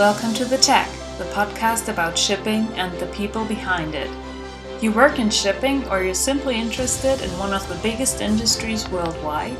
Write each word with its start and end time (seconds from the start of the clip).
Welcome 0.00 0.32
to 0.36 0.46
The 0.46 0.56
Tech, 0.56 0.88
the 1.18 1.24
podcast 1.24 1.90
about 1.90 2.16
shipping 2.16 2.66
and 2.78 2.90
the 2.98 3.06
people 3.08 3.44
behind 3.44 3.94
it. 3.94 4.10
You 4.80 4.92
work 4.92 5.18
in 5.18 5.28
shipping 5.28 5.86
or 5.88 6.02
you're 6.02 6.14
simply 6.14 6.58
interested 6.58 7.20
in 7.20 7.28
one 7.38 7.52
of 7.52 7.68
the 7.68 7.78
biggest 7.82 8.22
industries 8.22 8.88
worldwide? 8.88 9.58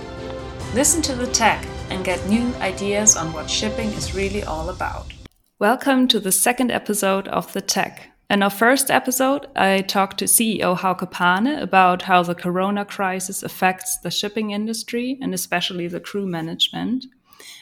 Listen 0.72 1.02
to 1.02 1.14
The 1.14 1.26
Tech 1.26 1.62
and 1.90 2.06
get 2.06 2.26
new 2.26 2.54
ideas 2.54 3.16
on 3.16 3.34
what 3.34 3.50
shipping 3.50 3.90
is 3.90 4.14
really 4.14 4.42
all 4.42 4.70
about. 4.70 5.12
Welcome 5.58 6.08
to 6.08 6.18
the 6.18 6.32
second 6.32 6.70
episode 6.70 7.28
of 7.28 7.52
The 7.52 7.60
Tech. 7.60 8.08
In 8.30 8.42
our 8.42 8.48
first 8.48 8.90
episode, 8.90 9.46
I 9.54 9.82
talked 9.82 10.16
to 10.20 10.24
CEO 10.24 10.74
Hauke 10.74 11.10
Pane 11.10 11.48
about 11.48 12.00
how 12.00 12.22
the 12.22 12.34
corona 12.34 12.86
crisis 12.86 13.42
affects 13.42 13.98
the 13.98 14.10
shipping 14.10 14.52
industry 14.52 15.18
and 15.20 15.34
especially 15.34 15.86
the 15.86 16.00
crew 16.00 16.24
management. 16.24 17.04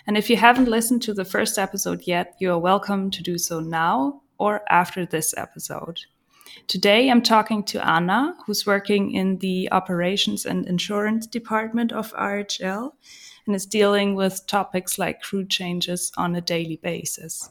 And 0.08 0.16
if 0.16 0.30
you 0.30 0.38
haven't 0.38 0.68
listened 0.68 1.02
to 1.02 1.12
the 1.12 1.26
first 1.26 1.58
episode 1.58 2.06
yet, 2.06 2.34
you 2.38 2.50
are 2.50 2.58
welcome 2.58 3.10
to 3.10 3.22
do 3.22 3.36
so 3.36 3.60
now 3.60 4.22
or 4.38 4.62
after 4.70 5.04
this 5.04 5.34
episode. 5.36 6.00
Today, 6.66 7.10
I'm 7.10 7.20
talking 7.20 7.62
to 7.64 7.86
Anna, 7.86 8.34
who's 8.46 8.64
working 8.64 9.12
in 9.12 9.36
the 9.36 9.70
operations 9.70 10.46
and 10.46 10.66
insurance 10.66 11.26
department 11.26 11.92
of 11.92 12.14
RHL 12.14 12.92
and 13.46 13.54
is 13.54 13.66
dealing 13.66 14.14
with 14.14 14.46
topics 14.46 14.98
like 14.98 15.20
crew 15.20 15.44
changes 15.44 16.10
on 16.16 16.34
a 16.34 16.40
daily 16.40 16.76
basis. 16.76 17.50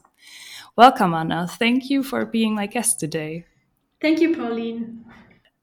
Welcome, 0.75 1.13
Anna. 1.13 1.47
Thank 1.47 1.91
you 1.91 2.01
for 2.01 2.25
being 2.25 2.55
my 2.55 2.65
guest 2.65 2.99
today. 2.99 3.45
Thank 4.01 4.19
you, 4.19 4.35
Pauline. 4.35 5.05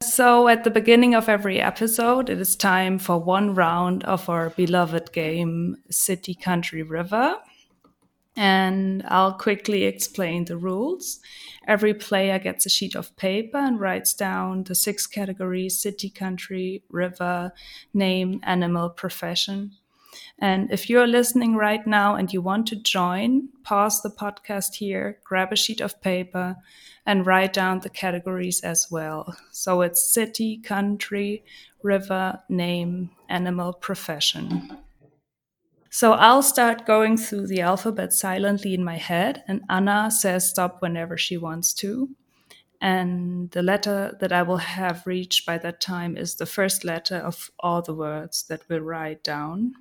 So, 0.05 0.49
at 0.49 0.65
the 0.65 0.71
beginning 0.71 1.15
of 1.15 1.29
every 1.29 1.61
episode, 1.61 2.29
it 2.29 2.39
is 2.39 2.57
time 2.57 2.99
for 2.99 3.19
one 3.19 3.55
round 3.55 4.05
of 4.05 4.29
our 4.29 4.51
beloved 4.51 5.13
game, 5.13 5.77
City, 5.91 6.35
Country, 6.35 6.83
River. 6.83 7.37
And 8.37 9.03
I'll 9.09 9.33
quickly 9.33 9.85
explain 9.85 10.45
the 10.45 10.57
rules. 10.57 11.21
Every 11.67 11.95
player 11.95 12.39
gets 12.39 12.67
a 12.67 12.69
sheet 12.69 12.95
of 12.95 13.17
paper 13.17 13.57
and 13.57 13.81
writes 13.81 14.13
down 14.13 14.65
the 14.65 14.75
six 14.75 15.07
categories 15.07 15.81
city, 15.81 16.11
country, 16.11 16.83
river, 16.91 17.53
name, 17.95 18.41
animal, 18.43 18.91
profession. 18.91 19.73
And 20.39 20.71
if 20.73 20.91
you're 20.91 21.07
listening 21.07 21.57
right 21.57 21.87
now 21.87 22.15
and 22.15 22.33
you 22.33 22.41
want 22.41 22.67
to 22.69 22.77
join, 22.77 23.49
pause 23.63 24.03
the 24.03 24.11
podcast 24.11 24.75
here, 24.75 25.19
grab 25.25 25.53
a 25.53 25.57
sheet 25.57 25.81
of 25.81 26.01
paper, 26.01 26.57
and 27.07 27.27
write 27.27 27.53
down 27.53 27.81
the 27.81 27.91
categories 27.91 28.61
as 28.61 28.91
well. 28.91 29.37
So 29.51 29.83
it's 29.83 30.13
city, 30.13 30.59
country, 30.59 31.45
river, 31.83 32.41
name, 32.49 33.11
animal, 33.29 33.73
profession. 33.73 34.79
So 35.91 36.13
I'll 36.15 36.43
start 36.43 36.87
going 36.87 37.17
through 37.17 37.47
the 37.47 37.61
alphabet 37.61 38.13
silently 38.13 38.75
in 38.75 38.83
my 38.83 38.97
head, 38.97 39.45
and 39.47 39.63
Anna 39.71 40.11
says 40.11 40.51
stop 40.51 40.83
whenever 40.83 41.17
she 41.17 41.37
wants 41.37 41.73
to. 41.75 42.09
And 42.81 43.51
the 43.53 43.63
letter 43.63 44.17
that 44.21 44.33
I 44.33 44.43
will 44.43 44.59
have 44.59 45.07
reached 45.07 45.47
by 45.47 45.57
that 45.59 45.81
time 45.81 46.17
is 46.17 46.35
the 46.35 46.47
first 46.47 46.85
letter 46.85 47.17
of 47.17 47.51
all 47.61 47.81
the 47.81 47.95
words 47.95 48.43
that 48.49 48.63
we'll 48.69 48.81
write 48.81 49.23
down. 49.23 49.75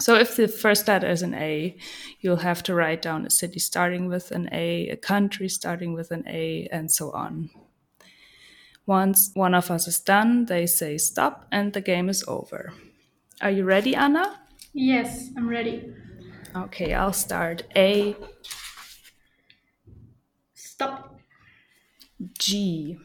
So 0.00 0.16
if 0.16 0.36
the 0.36 0.48
first 0.48 0.88
letter 0.88 1.08
is 1.08 1.22
an 1.22 1.34
A, 1.34 1.76
you'll 2.20 2.36
have 2.36 2.62
to 2.64 2.74
write 2.74 3.02
down 3.02 3.24
a 3.24 3.30
city 3.30 3.60
starting 3.60 4.08
with 4.08 4.32
an 4.32 4.48
A, 4.52 4.88
a 4.88 4.96
country 4.96 5.48
starting 5.48 5.92
with 5.92 6.10
an 6.10 6.24
A, 6.26 6.66
and 6.72 6.90
so 6.90 7.12
on. 7.12 7.50
Once 8.86 9.30
one 9.34 9.54
of 9.54 9.70
us 9.70 9.86
is 9.86 10.00
done, 10.00 10.46
they 10.46 10.66
say 10.66 10.98
stop 10.98 11.46
and 11.50 11.72
the 11.72 11.80
game 11.80 12.08
is 12.08 12.24
over. 12.26 12.72
Are 13.40 13.50
you 13.50 13.64
ready, 13.64 13.94
Anna? 13.94 14.40
Yes, 14.72 15.30
I'm 15.36 15.48
ready. 15.48 15.94
Okay, 16.56 16.92
I'll 16.92 17.12
start. 17.12 17.62
A. 17.76 18.16
Stop. 20.54 21.18
G. 22.38 22.98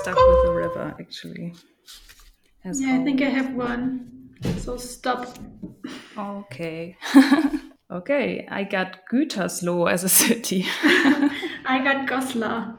stuck 0.00 0.16
with 0.16 0.44
the 0.44 0.52
river 0.52 0.94
actually. 0.98 1.54
As 2.64 2.80
yeah, 2.80 2.98
I 3.00 3.04
think 3.04 3.22
I 3.22 3.28
have 3.28 3.54
one. 3.54 4.30
So 4.58 4.76
stop. 4.76 5.36
Okay. 6.16 6.96
okay, 7.90 8.46
I 8.50 8.64
got 8.64 9.00
Gütersloh 9.10 9.90
as 9.90 10.04
a 10.04 10.08
city. 10.08 10.66
I 10.84 11.80
got 11.84 12.06
Goslar. 12.08 12.76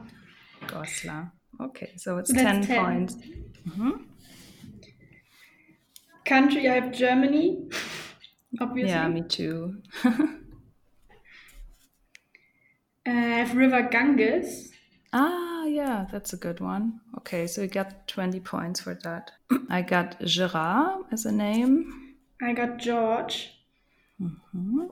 Goslar. 0.66 1.32
Okay, 1.60 1.92
so 1.96 2.18
it's 2.18 2.32
10, 2.32 2.66
10, 2.66 2.84
points. 2.84 3.16
Mm-hmm. 3.68 3.90
Country, 6.24 6.68
I 6.68 6.74
have 6.74 6.92
Germany. 6.92 7.68
Obviously. 8.60 8.90
Yeah, 8.90 9.08
me 9.08 9.22
too. 9.22 9.76
I 13.06 13.10
have 13.10 13.56
River 13.56 13.82
Ganges. 13.82 14.70
Ah, 15.12 15.51
yeah, 15.64 16.06
that's 16.10 16.32
a 16.32 16.36
good 16.36 16.60
one. 16.60 17.00
Okay, 17.18 17.46
so 17.46 17.62
you 17.62 17.68
got 17.68 18.08
20 18.08 18.40
points 18.40 18.80
for 18.80 18.94
that. 19.02 19.32
I 19.70 19.82
got 19.82 20.20
Gerard 20.20 21.04
as 21.12 21.26
a 21.26 21.32
name. 21.32 22.14
I 22.40 22.52
got 22.52 22.78
George. 22.78 23.52
Mm-hmm. 24.20 24.86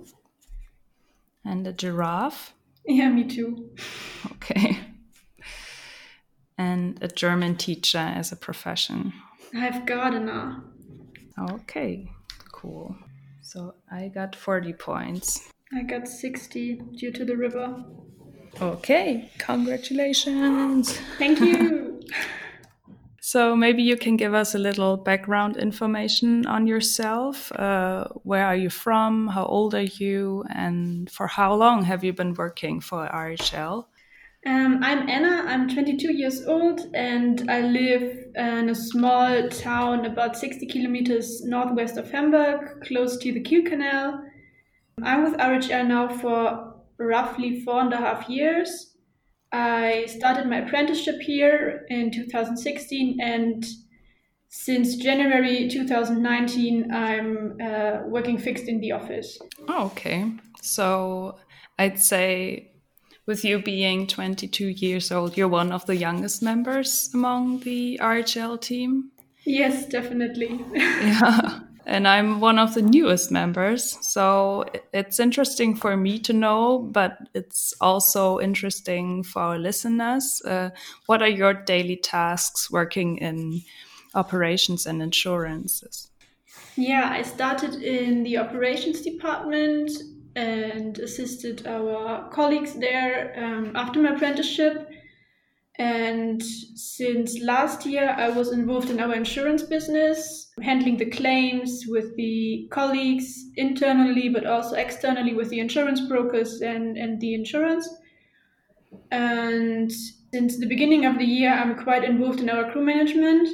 And 1.44 1.66
a 1.66 1.72
giraffe. 1.72 2.52
Yeah, 2.86 3.08
me 3.08 3.24
too. 3.24 3.70
Okay. 4.32 4.78
And 6.58 6.98
a 7.02 7.08
German 7.08 7.56
teacher 7.56 7.98
as 7.98 8.32
a 8.32 8.36
profession. 8.36 9.12
I 9.54 9.58
have 9.60 9.86
gardener. 9.86 10.62
Okay, 11.38 12.10
cool. 12.52 12.94
So 13.40 13.74
I 13.90 14.08
got 14.08 14.36
40 14.36 14.74
points. 14.74 15.50
I 15.72 15.82
got 15.82 16.06
60 16.06 16.82
due 16.96 17.12
to 17.12 17.24
the 17.24 17.36
river. 17.36 17.84
Okay, 18.60 19.30
congratulations. 19.38 20.98
Thank 21.18 21.40
you. 21.40 22.00
so 23.20 23.54
maybe 23.54 23.82
you 23.82 23.96
can 23.96 24.16
give 24.16 24.34
us 24.34 24.54
a 24.54 24.58
little 24.58 24.96
background 24.96 25.56
information 25.56 26.46
on 26.46 26.66
yourself. 26.66 27.52
Uh, 27.52 28.08
where 28.22 28.44
are 28.44 28.56
you 28.56 28.70
from? 28.70 29.28
How 29.28 29.44
old 29.44 29.74
are 29.74 29.82
you? 29.82 30.44
And 30.54 31.10
for 31.10 31.26
how 31.26 31.54
long 31.54 31.84
have 31.84 32.02
you 32.04 32.12
been 32.12 32.34
working 32.34 32.80
for 32.80 33.08
RHL? 33.08 33.86
Um, 34.46 34.80
I'm 34.82 35.06
Anna. 35.08 35.44
I'm 35.46 35.68
22 35.68 36.14
years 36.14 36.46
old 36.46 36.80
and 36.94 37.50
I 37.50 37.60
live 37.60 38.16
in 38.36 38.70
a 38.70 38.74
small 38.74 39.48
town 39.50 40.06
about 40.06 40.36
60 40.36 40.66
kilometers 40.66 41.42
northwest 41.44 41.98
of 41.98 42.10
Hamburg, 42.10 42.82
close 42.86 43.18
to 43.18 43.32
the 43.32 43.40
Kiel 43.40 43.64
Canal. 43.64 44.24
I'm 45.02 45.24
with 45.24 45.34
RHL 45.38 45.86
now 45.86 46.08
for 46.08 46.69
roughly 47.00 47.62
four 47.62 47.80
and 47.80 47.92
a 47.92 47.96
half 47.96 48.28
years. 48.28 48.94
I 49.52 50.06
started 50.06 50.46
my 50.46 50.58
apprenticeship 50.58 51.20
here 51.20 51.84
in 51.88 52.12
2016, 52.12 53.18
and 53.20 53.66
since 54.48 54.96
January 54.96 55.68
2019, 55.68 56.92
I'm 56.92 57.56
uh, 57.60 58.02
working 58.06 58.38
fixed 58.38 58.68
in 58.68 58.80
the 58.80 58.92
office. 58.92 59.38
Oh, 59.68 59.86
okay. 59.86 60.32
So 60.62 61.36
I'd 61.78 61.98
say, 61.98 62.72
with 63.26 63.44
you 63.44 63.60
being 63.60 64.06
22 64.06 64.68
years 64.68 65.10
old, 65.10 65.36
you're 65.36 65.48
one 65.48 65.72
of 65.72 65.86
the 65.86 65.96
youngest 65.96 66.42
members 66.42 67.10
among 67.12 67.60
the 67.60 67.98
RHL 68.00 68.60
team. 68.60 69.10
Yes, 69.44 69.86
definitely. 69.86 70.64
yeah 70.74 71.60
and 71.90 72.06
I'm 72.06 72.38
one 72.38 72.60
of 72.60 72.74
the 72.74 72.82
newest 72.82 73.32
members. 73.32 73.98
So 74.00 74.64
it's 74.92 75.18
interesting 75.18 75.74
for 75.74 75.96
me 75.96 76.20
to 76.20 76.32
know, 76.32 76.78
but 76.78 77.18
it's 77.34 77.74
also 77.80 78.38
interesting 78.38 79.24
for 79.24 79.42
our 79.42 79.58
listeners. 79.58 80.40
Uh, 80.44 80.70
what 81.06 81.20
are 81.20 81.28
your 81.28 81.52
daily 81.52 81.96
tasks 81.96 82.70
working 82.70 83.18
in 83.18 83.62
operations 84.14 84.86
and 84.86 85.02
insurances? 85.02 86.08
Yeah, 86.76 87.10
I 87.10 87.22
started 87.22 87.82
in 87.82 88.22
the 88.22 88.38
operations 88.38 89.00
department 89.00 89.90
and 90.36 90.96
assisted 91.00 91.66
our 91.66 92.30
colleagues 92.30 92.74
there 92.74 93.34
um, 93.36 93.72
after 93.74 93.98
my 93.98 94.10
apprenticeship. 94.10 94.88
And 95.80 96.42
since 96.42 97.40
last 97.40 97.86
year, 97.86 98.10
I 98.10 98.28
was 98.28 98.52
involved 98.52 98.90
in 98.90 99.00
our 99.00 99.14
insurance 99.14 99.62
business, 99.62 100.52
handling 100.60 100.98
the 100.98 101.08
claims 101.08 101.84
with 101.88 102.14
the 102.16 102.68
colleagues 102.70 103.46
internally, 103.56 104.28
but 104.28 104.44
also 104.44 104.76
externally 104.76 105.32
with 105.32 105.48
the 105.48 105.58
insurance 105.58 106.02
brokers 106.02 106.60
and, 106.60 106.98
and 106.98 107.18
the 107.18 107.32
insurance. 107.32 107.88
And 109.10 109.90
since 109.90 110.58
the 110.58 110.68
beginning 110.68 111.06
of 111.06 111.16
the 111.16 111.24
year, 111.24 111.50
I'm 111.50 111.82
quite 111.82 112.04
involved 112.04 112.40
in 112.40 112.50
our 112.50 112.70
crew 112.70 112.84
management. 112.84 113.48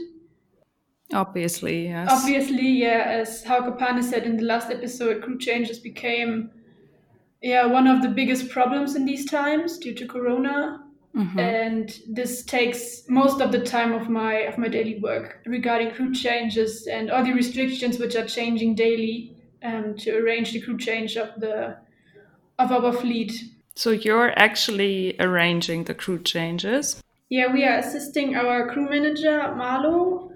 Obviously, 1.12 1.86
yes. 1.86 2.08
Obviously, 2.10 2.68
yeah. 2.68 3.04
As 3.06 3.44
Hauke 3.44 3.78
Pane 3.78 4.02
said 4.02 4.24
in 4.24 4.36
the 4.36 4.42
last 4.42 4.72
episode, 4.72 5.22
crew 5.22 5.38
changes 5.38 5.78
became 5.78 6.50
yeah 7.40 7.66
one 7.66 7.86
of 7.86 8.02
the 8.02 8.08
biggest 8.08 8.48
problems 8.48 8.96
in 8.96 9.04
these 9.04 9.30
times 9.30 9.78
due 9.78 9.94
to 9.94 10.08
corona 10.08 10.85
mm-hmm. 11.16 11.38
and 11.38 12.00
this 12.08 12.44
takes 12.44 13.08
most 13.08 13.40
of 13.40 13.50
the 13.50 13.60
time 13.60 13.92
of 13.92 14.08
my 14.08 14.34
of 14.34 14.58
my 14.58 14.68
daily 14.68 14.98
work 15.00 15.40
regarding 15.46 15.90
crew 15.90 16.12
changes 16.12 16.86
and 16.86 17.10
all 17.10 17.24
the 17.24 17.32
restrictions 17.32 17.98
which 17.98 18.14
are 18.14 18.26
changing 18.26 18.74
daily 18.74 19.36
um, 19.62 19.96
to 19.96 20.16
arrange 20.16 20.52
the 20.52 20.60
crew 20.60 20.76
change 20.76 21.16
of 21.16 21.28
the 21.40 21.76
of 22.58 22.70
our 22.70 22.92
fleet 22.92 23.32
so 23.74 23.90
you're 23.90 24.38
actually 24.38 25.16
arranging 25.18 25.84
the 25.84 25.94
crew 25.94 26.18
changes 26.22 27.02
yeah 27.30 27.52
we 27.52 27.64
are 27.64 27.78
assisting 27.78 28.36
our 28.36 28.70
crew 28.70 28.88
manager 28.88 29.54
Marlow 29.56 30.30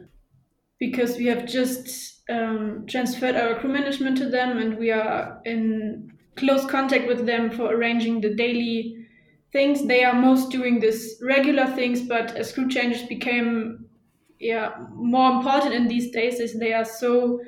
because 0.78 1.16
we 1.18 1.26
have 1.26 1.46
just 1.46 2.22
um, 2.30 2.86
transferred 2.88 3.36
our 3.36 3.54
crew 3.58 3.70
management 3.70 4.16
to 4.16 4.28
them 4.28 4.56
and 4.56 4.78
we 4.78 4.90
are 4.90 5.40
in 5.44 6.10
close 6.36 6.64
contact 6.64 7.06
with 7.06 7.26
them 7.26 7.50
for 7.50 7.74
arranging 7.74 8.20
the 8.20 8.34
daily 8.34 8.99
things. 9.52 9.86
They 9.86 10.04
are 10.04 10.14
most 10.14 10.50
doing 10.50 10.80
this 10.80 11.20
regular 11.22 11.66
things, 11.66 12.02
but 12.02 12.36
as 12.36 12.52
crew 12.52 12.68
changes 12.68 13.02
became 13.02 13.86
yeah 14.38 14.74
more 14.94 15.32
important 15.32 15.74
in 15.74 15.88
these 15.88 16.10
days 16.10 16.40
as 16.40 16.54
they 16.54 16.72
are 16.72 16.84
so 16.84 17.40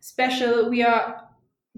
special, 0.00 0.70
we 0.70 0.82
are 0.82 1.28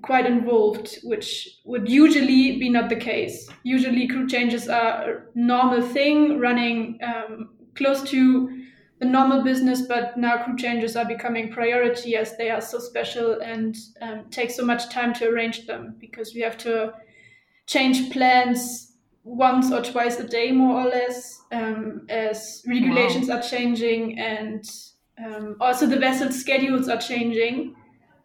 quite 0.03 0.27
involved, 0.27 0.99
which 1.05 1.61
would 1.65 1.88
usually 1.88 2.59
be 2.59 2.69
not 2.71 2.88
the 2.88 2.97
case. 2.97 3.49
Usually 3.65 4.09
crew 4.09 4.27
changes 4.29 4.69
are 4.69 5.11
a 5.11 5.23
normal 5.35 5.83
thing 5.83 6.38
running 6.38 6.99
um, 7.03 7.50
close 7.75 8.03
to 8.11 8.65
the 8.99 9.06
normal 9.06 9.43
business, 9.43 9.83
but 9.83 10.17
now 10.17 10.43
crew 10.44 10.56
changes 10.56 10.97
are 10.97 11.06
becoming 11.06 11.50
priority 11.50 12.17
as 12.17 12.37
they 12.37 12.50
are 12.50 12.61
so 12.61 12.79
special 12.79 13.41
and 13.41 13.76
um, 14.03 14.26
take 14.31 14.50
so 14.50 14.65
much 14.65 14.91
time 14.91 15.15
to 15.15 15.29
arrange 15.29 15.67
them 15.67 15.97
because 15.99 16.35
we 16.35 16.41
have 16.43 16.59
to 16.59 16.93
change 17.67 18.11
plans 18.11 18.90
once 19.25 19.71
or 19.71 19.83
twice 19.83 20.19
a 20.19 20.27
day, 20.27 20.53
more 20.53 20.81
or 20.83 20.89
less, 20.89 21.43
um, 21.53 22.07
as 22.09 22.63
regulations 22.67 23.29
wow. 23.29 23.37
are 23.37 23.43
changing 23.43 24.19
and 24.19 24.65
um, 25.25 25.57
also 25.61 25.87
the 25.87 25.99
vessel 25.99 26.31
schedules 26.31 26.89
are 26.89 27.01
changing. 27.01 27.75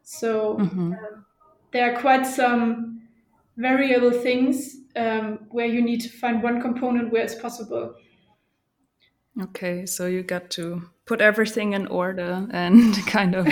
So 0.04 0.58
mm-hmm. 0.58 0.94
Um, 0.94 1.26
there 1.72 1.94
are 1.94 2.00
quite 2.00 2.26
some 2.26 3.02
variable 3.58 4.12
things 4.12 4.78
um, 4.96 5.40
where 5.52 5.66
you 5.66 5.82
need 5.82 6.02
to 6.02 6.10
find 6.10 6.42
one 6.42 6.62
component 6.62 7.12
where 7.12 7.24
it's 7.24 7.36
possible. 7.36 7.96
Okay, 9.42 9.86
so 9.86 10.06
you 10.06 10.24
got 10.24 10.50
to 10.52 10.90
put 11.06 11.20
everything 11.20 11.74
in 11.74 11.88
order 11.88 12.48
and 12.52 12.96
kind 13.08 13.36
of 13.36 13.48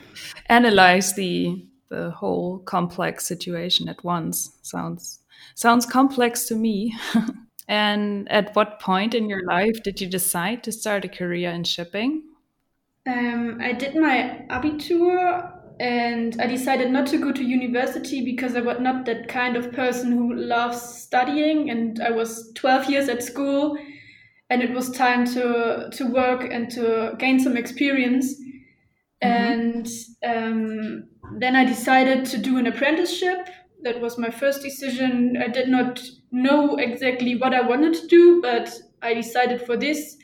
analyze 0.46 1.12
the 1.14 1.64
the 1.88 2.10
whole 2.10 2.58
complex 2.60 3.26
situation 3.26 3.88
at 3.88 4.02
once. 4.04 4.58
Sounds 4.62 5.20
sounds 5.54 5.86
complex 5.86 6.44
to 6.44 6.54
me. 6.54 6.96
and 7.68 8.30
at 8.30 8.54
what 8.54 8.80
point 8.80 9.14
in 9.14 9.28
your 9.28 9.44
life 9.44 9.82
did 9.82 10.00
you 10.00 10.08
decide 10.08 10.62
to 10.64 10.72
start 10.72 11.04
a 11.04 11.08
career 11.08 11.50
in 11.50 11.64
shipping? 11.64 12.22
Um, 13.06 13.58
I 13.60 13.72
did 13.72 13.96
my 13.96 14.44
abitur 14.50 15.52
and 15.80 16.40
I 16.40 16.46
decided 16.46 16.90
not 16.90 17.06
to 17.08 17.18
go 17.18 17.32
to 17.32 17.42
university 17.42 18.24
because 18.24 18.56
I 18.56 18.60
was 18.60 18.80
not 18.80 19.06
that 19.06 19.28
kind 19.28 19.56
of 19.56 19.72
person 19.72 20.12
who 20.12 20.34
loves 20.34 20.80
studying 20.80 21.70
and 21.70 22.00
I 22.02 22.10
was 22.10 22.52
12 22.54 22.90
years 22.90 23.08
at 23.08 23.22
school 23.22 23.78
and 24.50 24.62
it 24.62 24.72
was 24.72 24.90
time 24.90 25.24
to 25.26 25.90
to 25.92 26.06
work 26.06 26.48
and 26.50 26.70
to 26.72 27.14
gain 27.18 27.38
some 27.38 27.56
experience. 27.56 28.34
Mm-hmm. 29.22 29.52
And 29.52 29.88
um, 30.24 31.08
then 31.38 31.56
I 31.56 31.64
decided 31.64 32.24
to 32.26 32.38
do 32.38 32.58
an 32.58 32.66
apprenticeship. 32.66 33.48
That 33.82 34.00
was 34.00 34.18
my 34.18 34.30
first 34.30 34.62
decision. 34.62 35.36
I 35.40 35.48
did 35.48 35.68
not 35.68 36.00
know 36.30 36.76
exactly 36.76 37.36
what 37.36 37.54
I 37.54 37.60
wanted 37.60 37.94
to 37.94 38.06
do, 38.06 38.40
but 38.42 38.70
I 39.02 39.14
decided 39.14 39.62
for 39.62 39.76
this 39.76 40.16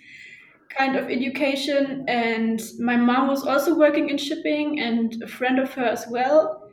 kind 0.69 0.96
of 0.96 1.08
education. 1.08 2.05
And 2.08 2.61
my 2.81 2.96
mom 2.96 3.29
was 3.29 3.46
also 3.46 3.76
working 3.76 4.08
in 4.08 4.19
shipping, 4.19 4.81
and 4.81 5.23
a 5.23 5.26
friend 5.29 5.58
of 5.58 5.73
her 5.75 5.85
as 5.85 6.06
well. 6.08 6.69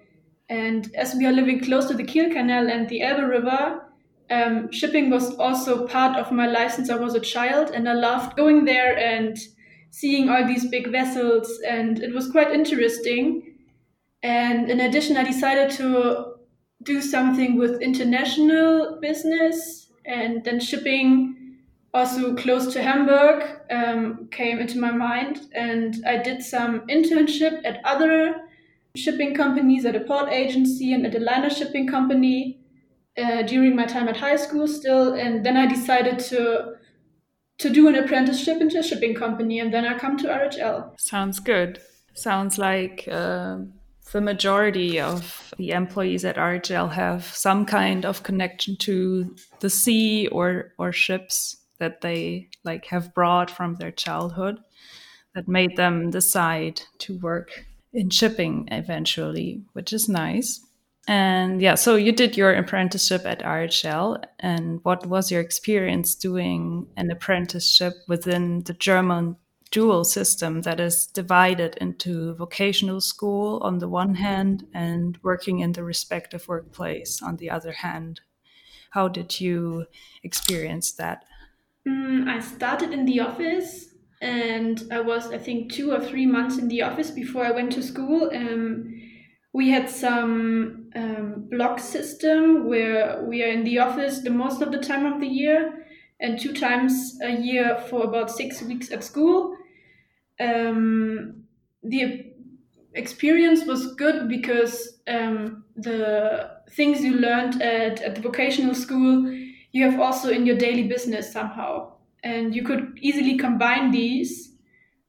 And 0.50 0.94
as 0.96 1.16
we 1.16 1.26
are 1.26 1.32
living 1.32 1.64
close 1.64 1.86
to 1.86 1.94
the 1.94 2.04
Kiel 2.04 2.30
Canal 2.30 2.70
and 2.70 2.90
the 2.90 3.02
Elbe 3.02 3.30
River, 3.30 3.82
um, 4.30 4.72
shipping 4.72 5.10
was 5.10 5.36
also 5.36 5.88
part 5.88 6.18
of 6.18 6.32
my 6.32 6.48
license. 6.48 6.90
I 6.90 6.96
was 6.96 7.16
a 7.16 7.20
child, 7.20 7.72
and 7.72 7.88
I 7.88 7.94
loved 7.94 8.36
going 8.36 8.66
there 8.66 8.98
and 8.98 9.38
seeing 9.92 10.30
all 10.30 10.48
these 10.48 10.68
big 10.68 10.92
vessels, 10.92 11.60
and 11.68 12.02
it 12.02 12.14
was 12.14 12.32
quite 12.32 12.52
interesting. 12.52 13.58
And 14.24 14.70
in 14.70 14.80
addition, 14.80 15.18
I 15.18 15.24
decided 15.24 15.72
to 15.78 16.36
do 16.84 17.02
something 17.02 17.58
with 17.58 17.82
international 17.82 19.00
business, 19.02 19.92
and 20.06 20.44
then 20.44 20.60
shipping 20.60 21.38
also 21.94 22.34
close 22.36 22.72
to 22.74 22.82
Hamburg 22.82 23.44
um, 23.70 24.28
came 24.32 24.60
into 24.60 24.80
my 24.80 24.92
mind, 24.92 25.48
and 25.54 26.04
I 26.08 26.18
did 26.18 26.42
some 26.42 26.88
internship 26.88 27.62
at 27.66 27.82
other 27.84 28.42
shipping 28.96 29.36
companies, 29.36 29.86
at 29.86 29.96
a 29.96 30.02
port 30.02 30.32
agency, 30.32 30.94
and 30.94 31.06
at 31.06 31.16
a 31.16 31.20
liner 31.20 31.50
shipping 31.50 31.88
company 31.88 32.60
uh, 33.18 33.42
during 33.44 33.76
my 33.76 33.86
time 33.86 34.08
at 34.08 34.18
high 34.18 34.38
school 34.38 34.68
still, 34.68 35.14
and 35.14 35.46
then 35.46 35.58
I 35.58 35.66
decided 35.66 36.20
to 36.20 36.76
to 37.62 37.70
do 37.70 37.88
an 37.88 37.96
apprenticeship 37.96 38.60
into 38.60 38.80
a 38.80 38.84
shipping 38.84 39.16
company, 39.16 39.60
and 39.60 39.74
then 39.74 39.86
I 39.86 39.98
come 39.98 40.18
to 40.18 40.28
RHL. 40.28 41.00
Sounds 41.00 41.40
good. 41.40 41.80
Sounds 42.14 42.58
like 42.58 43.08
uh, 43.10 43.60
the 44.12 44.22
majority 44.22 45.00
of 45.00 45.54
the 45.58 45.72
employees 45.72 46.26
at 46.26 46.36
RHL 46.36 46.92
have 46.92 47.24
some 47.26 47.66
kind 47.66 48.06
of 48.06 48.24
connection 48.24 48.76
to 48.78 49.36
the 49.60 49.70
sea 49.70 50.28
or 50.28 50.74
or 50.78 50.92
ships 50.92 51.58
that 51.80 52.02
they 52.02 52.50
like 52.64 52.86
have 52.86 53.14
brought 53.14 53.50
from 53.50 53.76
their 53.76 53.92
childhood 53.92 54.60
that 55.34 55.48
made 55.48 55.78
them 55.78 56.10
decide 56.10 56.82
to 57.00 57.18
work 57.20 57.66
in 57.94 58.10
shipping 58.10 58.68
eventually, 58.72 59.64
which 59.74 59.94
is 59.94 60.10
nice. 60.10 60.60
And 61.08 61.62
yeah, 61.62 61.76
so 61.76 61.96
you 61.96 62.12
did 62.12 62.38
your 62.38 62.54
apprenticeship 62.54 63.24
at 63.26 63.42
RHL. 63.42 64.24
And 64.40 64.80
what 64.84 65.06
was 65.06 65.32
your 65.32 65.42
experience 65.42 66.16
doing 66.16 66.88
an 66.96 67.10
apprenticeship 67.10 67.94
within 68.08 68.62
the 68.66 68.74
German 68.74 69.36
dual 69.72 70.04
system 70.04 70.62
that 70.62 70.80
is 70.80 71.08
divided 71.08 71.78
into 71.78 72.36
vocational 72.36 73.02
school 73.02 73.60
on 73.64 73.80
the 73.80 73.88
one 73.88 74.16
hand 74.16 74.68
and 74.74 75.18
working 75.24 75.60
in 75.60 75.72
the 75.72 75.84
respective 75.84 76.48
workplace 76.48 77.22
on 77.22 77.38
the 77.38 77.50
other 77.50 77.72
hand? 77.72 78.22
How 78.92 79.08
did 79.08 79.40
you 79.40 79.86
experience 80.24 80.92
that? 80.94 81.24
Mm, 81.88 82.28
I 82.28 82.40
started 82.40 82.92
in 82.92 83.06
the 83.06 83.22
office 83.22 83.88
and 84.22 84.84
I 84.92 85.00
was, 85.00 85.32
I 85.32 85.40
think, 85.40 85.72
two 85.72 85.92
or 85.92 86.00
three 86.00 86.28
months 86.28 86.60
in 86.60 86.68
the 86.68 86.84
office 86.84 87.10
before 87.10 87.44
I 87.44 87.52
went 87.52 87.72
to 87.72 87.82
school. 87.82 88.30
Um, 88.36 89.02
we 89.54 89.70
had 89.70 89.90
some 89.90 90.81
um, 90.96 91.48
block 91.50 91.80
system 91.80 92.68
where 92.68 93.24
we 93.24 93.44
are 93.44 93.52
in 93.52 93.64
the 93.64 93.80
office 93.80 94.20
the 94.20 94.30
most 94.30 94.62
of 94.62 94.72
the 94.72 94.80
time 94.80 95.06
of 95.06 95.20
the 95.20 95.28
year 95.28 95.86
and 96.20 96.40
two 96.40 96.54
times 96.54 97.18
a 97.24 97.32
year 97.32 97.84
for 97.90 98.04
about 98.04 98.30
six 98.30 98.62
weeks 98.62 98.92
at 98.92 99.04
school. 99.04 99.56
Um, 100.40 101.44
the 101.84 102.34
experience 102.94 103.66
was 103.66 103.94
good 103.96 104.28
because 104.28 105.00
um, 105.08 105.64
the 105.76 106.52
things 106.72 107.04
you 107.04 107.16
learned 107.16 107.62
at, 107.62 108.02
at 108.02 108.16
the 108.16 108.22
vocational 108.22 108.76
school 108.76 109.32
you 109.72 109.90
have 109.90 110.00
also 110.00 110.30
in 110.30 110.46
your 110.46 110.58
daily 110.58 110.84
business 110.84 111.32
somehow 111.32 111.94
and 112.24 112.54
you 112.54 112.64
could 112.64 112.98
easily 113.02 113.38
combine 113.38 113.92
these 113.92 114.52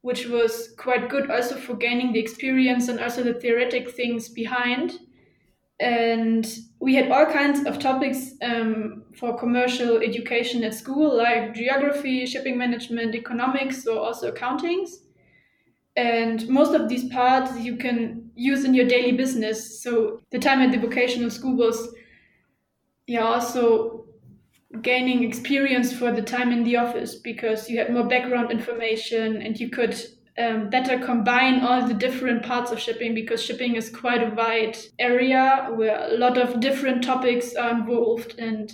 which 0.03 0.27
was 0.27 0.75
quite 0.77 1.09
good 1.09 1.31
also 1.31 1.57
for 1.57 1.75
gaining 1.75 2.13
the 2.13 2.19
experience 2.19 2.89
and 2.89 3.01
also 3.01 3.23
the 3.23 3.35
theoretic 3.35 3.91
things 3.91 4.29
behind. 4.29 4.99
And 5.83 6.47
we 6.79 6.95
had 6.95 7.11
all 7.11 7.27
kinds 7.27 7.67
of 7.67 7.81
topics 7.81 8.35
um, 8.41 9.03
for 9.19 9.37
commercial 9.37 9.97
education 9.97 10.63
at 10.63 10.75
school, 10.75 11.17
like 11.17 11.55
geography, 11.55 12.25
shipping 12.25 12.57
management, 12.57 13.17
economics, 13.17 13.85
or 13.85 13.99
also 13.99 14.31
accountings. 14.31 14.91
And 15.97 16.49
most 16.49 16.73
of 16.73 16.89
these 16.89 17.09
parts 17.09 17.59
you 17.59 17.77
can 17.77 18.31
use 18.37 18.65
in 18.65 18.75
your 18.75 18.87
daily 18.87 19.11
business. 19.11 19.83
So 19.83 20.21
the 20.31 20.39
time 20.39 20.61
at 20.61 20.71
the 20.71 20.79
vocational 20.79 21.31
school 21.31 21.57
was, 21.57 21.93
yeah, 23.09 23.25
also 23.25 24.07
gaining 24.83 25.25
experience 25.25 25.93
for 25.93 26.13
the 26.13 26.23
time 26.23 26.53
in 26.53 26.63
the 26.63 26.77
office 26.77 27.17
because 27.17 27.69
you 27.69 27.79
had 27.79 27.93
more 27.93 28.07
background 28.07 28.53
information 28.53 29.43
and 29.43 29.59
you 29.59 29.69
could 29.69 30.01
um, 30.39 30.71
better 30.71 30.99
combine 30.99 31.61
all 31.61 31.87
the 31.87 31.95
different 31.95 32.43
parts 32.43 32.71
of 32.71 32.81
shipping 32.81 33.15
because 33.15 33.43
shipping 33.43 33.77
is 33.77 33.91
quite 33.91 34.23
a 34.23 34.35
wide 34.35 34.77
area 34.99 35.69
where 35.75 36.09
a 36.11 36.17
lot 36.17 36.39
of 36.39 36.61
different 36.61 37.05
topics 37.05 37.55
are 37.55 37.71
involved. 37.71 38.39
And 38.39 38.73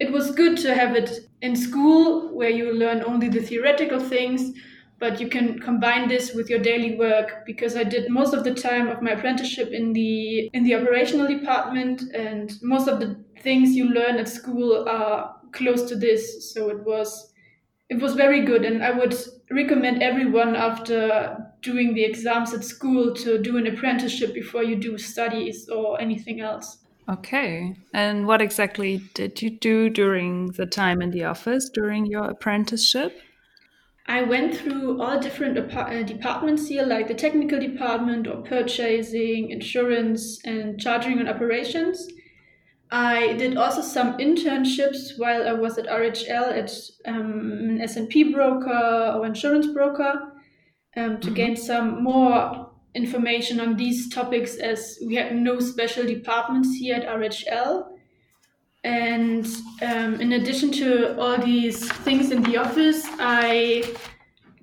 it 0.00 0.12
was 0.12 0.30
good 0.30 0.56
to 0.58 0.74
have 0.74 0.96
it 0.96 1.28
in 1.42 1.56
school 1.56 2.34
where 2.34 2.50
you 2.50 2.72
learn 2.72 3.02
only 3.04 3.28
the 3.28 3.42
theoretical 3.42 4.00
things 4.00 4.52
but 4.98 5.20
you 5.20 5.28
can 5.28 5.58
combine 5.60 6.08
this 6.08 6.34
with 6.34 6.50
your 6.50 6.58
daily 6.58 6.96
work 6.96 7.46
because 7.46 7.76
I 7.76 7.84
did 7.84 8.10
most 8.10 8.34
of 8.34 8.42
the 8.42 8.54
time 8.54 8.88
of 8.88 9.00
my 9.00 9.12
apprenticeship 9.12 9.70
in 9.70 9.92
the 9.92 10.50
in 10.52 10.64
the 10.64 10.74
operational 10.74 11.28
department 11.28 12.02
and 12.14 12.52
most 12.62 12.88
of 12.88 12.98
the 12.98 13.16
things 13.40 13.76
you 13.76 13.88
learn 13.88 14.16
at 14.16 14.28
school 14.28 14.88
are 14.88 15.36
close 15.52 15.88
to 15.88 15.96
this. 15.96 16.52
So 16.52 16.70
it 16.70 16.84
was 16.84 17.32
it 17.88 18.00
was 18.00 18.14
very 18.14 18.44
good 18.44 18.64
and 18.64 18.82
I 18.82 18.90
would 18.90 19.14
recommend 19.50 20.02
everyone 20.02 20.54
after 20.54 21.36
doing 21.62 21.94
the 21.94 22.04
exams 22.04 22.52
at 22.52 22.64
school 22.64 23.14
to 23.14 23.40
do 23.40 23.56
an 23.56 23.66
apprenticeship 23.66 24.34
before 24.34 24.62
you 24.62 24.76
do 24.76 24.98
studies 24.98 25.68
or 25.68 26.00
anything 26.00 26.40
else. 26.40 26.78
Okay. 27.08 27.74
And 27.94 28.26
what 28.26 28.42
exactly 28.42 29.02
did 29.14 29.40
you 29.40 29.50
do 29.50 29.88
during 29.88 30.52
the 30.52 30.66
time 30.66 31.00
in 31.00 31.10
the 31.10 31.24
office 31.24 31.70
during 31.70 32.04
your 32.04 32.24
apprenticeship? 32.24 33.18
I 34.06 34.22
went 34.22 34.56
through 34.56 35.00
all 35.02 35.18
different 35.18 35.58
uh, 35.58 36.02
departments 36.02 36.68
here, 36.68 36.84
like 36.84 37.08
the 37.08 37.14
technical 37.14 37.60
department 37.60 38.26
or 38.26 38.42
purchasing, 38.42 39.50
insurance, 39.50 40.40
and 40.44 40.80
charging 40.80 41.18
and 41.18 41.28
operations. 41.28 42.08
I 42.90 43.34
did 43.34 43.56
also 43.56 43.82
some 43.82 44.16
internships 44.16 45.18
while 45.18 45.46
I 45.46 45.52
was 45.52 45.76
at 45.76 45.86
RHL 45.86 46.56
at 46.56 46.72
um, 47.04 47.40
an 47.68 47.80
S&P 47.82 48.32
broker 48.32 49.12
or 49.14 49.26
insurance 49.26 49.66
broker 49.66 50.32
um, 50.96 51.20
to 51.20 51.26
mm-hmm. 51.26 51.34
gain 51.34 51.56
some 51.56 52.02
more 52.02 52.70
information 52.94 53.60
on 53.60 53.76
these 53.76 54.08
topics 54.08 54.56
as 54.56 54.98
we 55.06 55.14
had 55.16 55.36
no 55.36 55.60
special 55.60 56.04
departments 56.04 56.74
here 56.74 56.96
at 56.96 57.06
RHL. 57.06 57.88
And 58.84 59.46
um, 59.82 60.20
in 60.20 60.32
addition 60.32 60.72
to 60.72 61.18
all 61.20 61.36
these 61.36 61.90
things 62.04 62.30
in 62.30 62.42
the 62.42 62.56
office, 62.56 63.04
I 63.18 63.94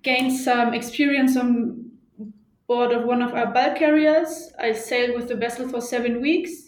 gained 0.02 0.34
some 0.36 0.74
experience 0.74 1.38
on 1.38 1.92
board 2.68 2.92
of 2.92 3.04
one 3.04 3.22
of 3.22 3.34
our 3.34 3.48
bulk 3.48 3.78
carriers. 3.78 4.52
I 4.60 4.72
sailed 4.72 5.16
with 5.16 5.28
the 5.28 5.36
vessel 5.36 5.68
for 5.70 5.82
seven 5.82 6.22
weeks. 6.22 6.65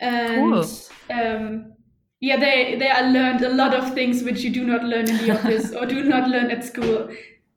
And 0.00 0.52
cool. 0.52 0.66
um, 1.10 1.72
yeah, 2.20 2.38
they, 2.38 2.76
they 2.78 2.88
I 2.88 3.02
learned 3.02 3.42
a 3.42 3.50
lot 3.50 3.74
of 3.74 3.94
things 3.94 4.22
which 4.22 4.40
you 4.40 4.50
do 4.50 4.64
not 4.64 4.84
learn 4.84 5.08
in 5.08 5.18
the 5.18 5.30
office 5.38 5.72
or 5.72 5.86
do 5.86 6.04
not 6.04 6.28
learn 6.28 6.50
at 6.50 6.64
school. 6.64 7.08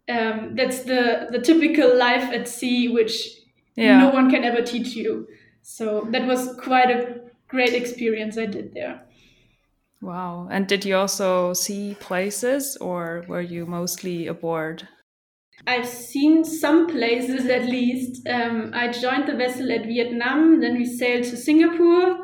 Um, 0.10 0.56
that's 0.56 0.84
the, 0.84 1.28
the 1.32 1.40
typical 1.40 1.96
life 1.98 2.32
at 2.34 2.48
sea, 2.48 2.88
which 2.88 3.28
yeah. 3.76 4.00
no 4.00 4.10
one 4.10 4.30
can 4.30 4.44
ever 4.44 4.62
teach 4.62 4.96
you. 4.96 5.28
So 5.62 6.08
that 6.12 6.26
was 6.26 6.56
quite 6.62 6.90
a 6.90 7.22
great 7.48 7.74
experience 7.74 8.38
I 8.38 8.46
did 8.46 8.74
there. 8.74 9.02
Wow. 10.02 10.48
And 10.50 10.68
did 10.68 10.86
you 10.86 10.96
also 10.96 11.54
see 11.54 11.96
places 12.00 12.78
or 12.78 13.26
were 13.28 13.42
you 13.42 13.66
mostly 13.66 14.28
aboard? 14.28 14.88
I've 15.68 15.88
seen 15.88 16.46
some 16.46 16.88
places 16.88 17.48
at 17.48 17.66
least. 17.66 18.26
Um, 18.28 18.72
I 18.74 18.88
joined 18.92 19.28
the 19.28 19.36
vessel 19.36 19.72
at 19.72 19.86
Vietnam, 19.86 20.62
then 20.62 20.78
we 20.78 20.86
sailed 20.86 21.26
to 21.26 21.38
Singapore, 21.38 22.19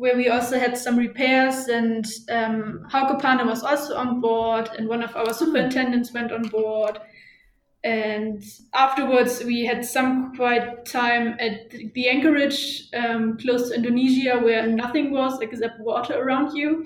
where 0.00 0.16
we 0.16 0.30
also 0.30 0.58
had 0.58 0.78
some 0.78 0.96
repairs, 0.96 1.68
and 1.68 2.06
um, 2.30 2.86
Hauke 2.90 3.20
Pane 3.20 3.46
was 3.46 3.62
also 3.62 3.96
on 3.96 4.22
board, 4.22 4.70
and 4.78 4.88
one 4.88 5.02
of 5.02 5.14
our 5.14 5.34
superintendents 5.34 6.14
went 6.14 6.32
on 6.32 6.42
board. 6.48 6.98
And 7.84 8.42
afterwards 8.74 9.42
we 9.44 9.64
had 9.64 9.84
some 9.84 10.34
quiet 10.36 10.84
time 10.84 11.36
at 11.38 11.70
the 11.70 12.08
anchorage 12.10 12.88
um, 12.92 13.38
close 13.38 13.70
to 13.70 13.74
indonesia 13.74 14.38
where 14.38 14.66
nothing 14.66 15.12
was 15.12 15.40
except 15.40 15.80
water 15.80 16.12
around 16.22 16.54
you 16.54 16.84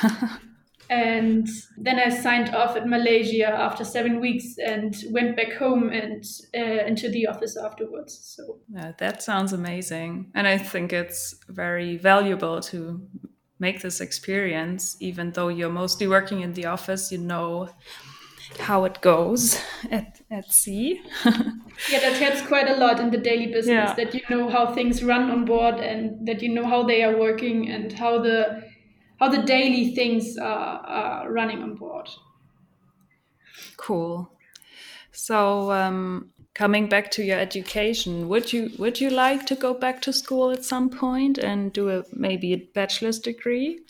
and 0.90 1.48
then 1.78 2.00
i 2.00 2.08
signed 2.08 2.52
off 2.54 2.76
at 2.76 2.86
malaysia 2.86 3.46
after 3.46 3.84
seven 3.84 4.20
weeks 4.20 4.56
and 4.58 5.04
went 5.10 5.36
back 5.36 5.52
home 5.52 5.88
and 5.88 6.24
uh, 6.54 6.84
into 6.84 7.08
the 7.08 7.26
office 7.26 7.56
afterwards 7.56 8.18
so 8.36 8.58
yeah, 8.74 8.92
that 8.98 9.22
sounds 9.22 9.52
amazing 9.52 10.30
and 10.34 10.48
i 10.48 10.58
think 10.58 10.92
it's 10.92 11.36
very 11.48 11.96
valuable 11.96 12.60
to 12.60 13.00
make 13.60 13.80
this 13.82 14.00
experience 14.00 14.96
even 15.00 15.30
though 15.30 15.48
you're 15.48 15.70
mostly 15.70 16.08
working 16.08 16.40
in 16.40 16.52
the 16.54 16.66
office 16.66 17.12
you 17.12 17.18
know 17.18 17.68
how 18.58 18.84
it 18.84 19.00
goes 19.00 19.60
at, 19.90 20.20
at 20.30 20.52
sea. 20.52 21.00
yeah, 21.24 22.00
that 22.00 22.14
helps 22.14 22.42
quite 22.42 22.68
a 22.68 22.74
lot 22.74 22.98
in 22.98 23.10
the 23.10 23.16
daily 23.16 23.46
business 23.46 23.66
yeah. 23.66 23.94
that 23.94 24.12
you 24.12 24.22
know 24.28 24.48
how 24.48 24.74
things 24.74 25.04
run 25.04 25.30
on 25.30 25.44
board 25.44 25.76
and 25.76 26.26
that 26.26 26.42
you 26.42 26.48
know 26.48 26.66
how 26.66 26.82
they 26.82 27.04
are 27.04 27.16
working 27.16 27.70
and 27.70 27.92
how 27.92 28.20
the 28.20 28.62
how 29.20 29.28
the 29.28 29.42
daily 29.42 29.94
things 29.94 30.38
are, 30.38 30.80
are 30.80 31.30
running 31.30 31.62
on 31.62 31.74
board. 31.74 32.08
Cool. 33.76 34.30
So 35.12 35.70
um, 35.70 36.30
coming 36.54 36.88
back 36.88 37.10
to 37.12 37.22
your 37.22 37.38
education, 37.38 38.28
would 38.28 38.52
you 38.52 38.70
would 38.78 39.00
you 39.00 39.10
like 39.10 39.44
to 39.46 39.54
go 39.54 39.74
back 39.74 40.00
to 40.02 40.12
school 40.12 40.50
at 40.50 40.64
some 40.64 40.88
point 40.88 41.36
and 41.36 41.72
do 41.72 41.90
a 41.90 42.04
maybe 42.12 42.54
a 42.54 42.58
bachelor's 42.74 43.18
degree? 43.18 43.80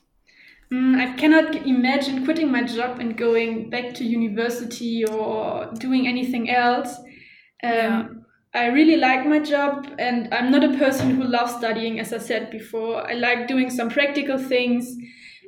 Mm, 0.72 1.00
I 1.00 1.16
cannot 1.16 1.54
imagine 1.66 2.24
quitting 2.24 2.50
my 2.50 2.62
job 2.62 3.00
and 3.00 3.16
going 3.16 3.70
back 3.70 3.94
to 3.94 4.04
university 4.04 5.04
or 5.04 5.70
doing 5.78 6.06
anything 6.08 6.50
else. 6.50 6.96
Um, 7.62 7.72
yeah. 7.72 8.08
I 8.52 8.66
really 8.66 8.96
like 8.96 9.26
my 9.26 9.38
job, 9.38 9.86
and 9.98 10.32
I'm 10.34 10.50
not 10.50 10.64
a 10.64 10.76
person 10.76 11.10
who 11.10 11.22
loves 11.22 11.54
studying, 11.54 12.00
as 12.00 12.12
I 12.12 12.18
said 12.18 12.50
before. 12.50 13.08
I 13.08 13.12
like 13.12 13.46
doing 13.46 13.70
some 13.70 13.88
practical 13.88 14.38
things 14.38 14.96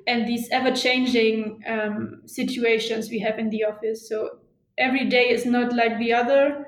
and 0.06 0.26
these 0.26 0.49
ever 0.50 0.75
changing 0.75 1.62
um, 1.68 2.23
situations 2.26 3.11
we 3.11 3.18
have 3.21 3.38
in 3.38 3.50
the 3.50 3.64
office. 3.64 4.09
So 4.09 4.38
every 4.78 5.09
day 5.09 5.28
is 5.28 5.47
not 5.47 5.73
like 5.73 5.99
the 5.99 6.12
other. 6.12 6.66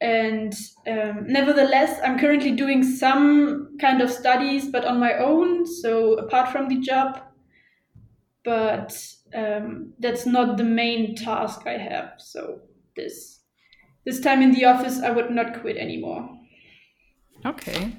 And 0.00 0.54
um, 0.86 1.26
nevertheless, 1.26 2.00
I'm 2.04 2.18
currently 2.18 2.52
doing 2.52 2.82
some 2.82 3.76
kind 3.80 4.00
of 4.00 4.10
studies, 4.10 4.68
but 4.68 4.84
on 4.84 5.00
my 5.00 5.14
own. 5.14 5.66
So 5.66 6.14
apart 6.14 6.50
from 6.50 6.68
the 6.68 6.78
job, 6.78 7.20
but 8.44 8.96
um, 9.34 9.92
that's 9.98 10.24
not 10.24 10.56
the 10.56 10.64
main 10.64 11.16
task 11.16 11.66
I 11.66 11.76
have. 11.78 12.12
So 12.18 12.60
this 12.96 13.40
this 14.04 14.20
time 14.20 14.40
in 14.40 14.52
the 14.52 14.64
office, 14.64 15.00
I 15.00 15.10
would 15.10 15.30
not 15.30 15.60
quit 15.60 15.76
anymore. 15.76 16.30
Okay, 17.44 17.92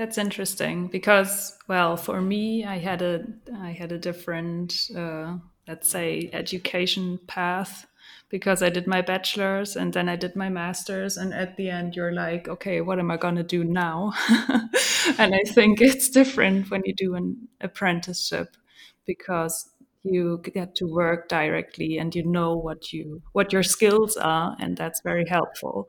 that's 0.00 0.16
interesting 0.16 0.86
because 0.86 1.58
well, 1.68 1.94
for 1.94 2.22
me, 2.22 2.64
I 2.64 2.78
had 2.78 3.02
a 3.02 3.22
I 3.54 3.72
had 3.72 3.92
a 3.92 3.98
different 3.98 4.88
uh, 4.96 5.36
let's 5.68 5.90
say 5.90 6.30
education 6.32 7.20
path 7.26 7.86
because 8.30 8.62
I 8.62 8.70
did 8.70 8.86
my 8.86 9.02
bachelor's 9.02 9.76
and 9.76 9.92
then 9.92 10.08
I 10.08 10.16
did 10.16 10.36
my 10.36 10.48
master's. 10.48 11.18
And 11.18 11.34
at 11.34 11.58
the 11.58 11.68
end, 11.68 11.96
you're 11.96 12.14
like, 12.14 12.48
okay, 12.48 12.80
what 12.80 12.98
am 12.98 13.10
I 13.10 13.18
to 13.18 13.42
do 13.42 13.62
now? 13.62 14.14
and 15.18 15.34
I 15.34 15.42
think 15.46 15.82
it's 15.82 16.08
different 16.08 16.70
when 16.70 16.80
you 16.86 16.94
do 16.94 17.14
an 17.14 17.48
apprenticeship 17.60 18.56
because 19.04 19.68
you 20.02 20.40
get 20.54 20.74
to 20.76 20.86
work 20.86 21.28
directly 21.28 21.98
and 21.98 22.14
you 22.14 22.24
know 22.24 22.56
what 22.56 22.90
you 22.90 23.20
what 23.32 23.52
your 23.52 23.62
skills 23.62 24.16
are 24.16 24.56
and 24.58 24.78
that's 24.78 25.02
very 25.02 25.26
helpful 25.28 25.86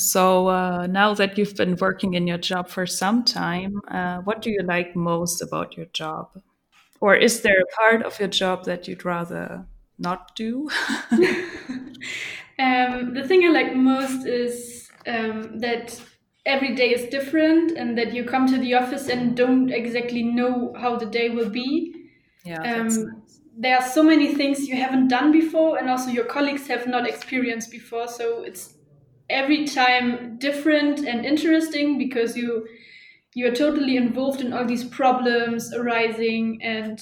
so 0.00 0.48
uh, 0.48 0.86
now 0.86 1.14
that 1.14 1.36
you've 1.36 1.56
been 1.56 1.76
working 1.76 2.14
in 2.14 2.26
your 2.26 2.38
job 2.38 2.68
for 2.68 2.86
some 2.86 3.24
time 3.24 3.80
uh, 3.88 4.18
what 4.18 4.42
do 4.42 4.50
you 4.50 4.62
like 4.62 4.96
most 4.96 5.42
about 5.42 5.76
your 5.76 5.86
job 5.86 6.28
or 7.00 7.14
is 7.14 7.42
there 7.42 7.60
a 7.60 7.66
part 7.76 8.02
of 8.02 8.18
your 8.18 8.28
job 8.28 8.64
that 8.64 8.88
you'd 8.88 9.04
rather 9.04 9.64
not 9.98 10.34
do 10.34 10.68
um, 12.58 13.14
the 13.14 13.24
thing 13.26 13.44
i 13.44 13.48
like 13.48 13.74
most 13.74 14.26
is 14.26 14.90
um, 15.06 15.58
that 15.58 16.00
every 16.46 16.74
day 16.74 16.90
is 16.92 17.08
different 17.10 17.72
and 17.72 17.96
that 17.96 18.12
you 18.14 18.24
come 18.24 18.46
to 18.46 18.58
the 18.58 18.74
office 18.74 19.08
and 19.08 19.36
don't 19.36 19.70
exactly 19.70 20.22
know 20.22 20.72
how 20.78 20.96
the 20.96 21.06
day 21.06 21.28
will 21.28 21.50
be 21.50 21.94
yeah, 22.44 22.62
um, 22.62 22.88
nice. 22.88 23.40
there 23.56 23.76
are 23.76 23.86
so 23.86 24.02
many 24.02 24.34
things 24.34 24.66
you 24.66 24.76
haven't 24.76 25.08
done 25.08 25.32
before, 25.32 25.78
and 25.78 25.90
also 25.90 26.10
your 26.10 26.24
colleagues 26.24 26.66
have 26.68 26.86
not 26.86 27.06
experienced 27.06 27.70
before. 27.70 28.08
So 28.08 28.42
it's 28.42 28.74
every 29.30 29.64
time 29.66 30.36
different 30.38 31.06
and 31.06 31.24
interesting 31.24 31.96
because 31.98 32.36
you 32.36 32.66
you 33.34 33.46
are 33.46 33.54
totally 33.54 33.96
involved 33.96 34.40
in 34.40 34.52
all 34.52 34.64
these 34.64 34.84
problems 34.84 35.72
arising. 35.72 36.60
And 36.62 37.00